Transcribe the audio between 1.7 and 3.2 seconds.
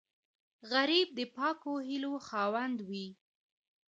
هیلو خاوند وي